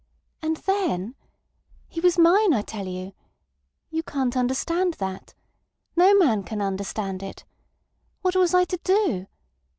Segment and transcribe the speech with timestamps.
[0.41, 3.13] And then—He was mine, I tell you....
[3.91, 5.35] You can't understand that.
[5.95, 7.45] No man can understand it.
[8.23, 9.27] What was I to do?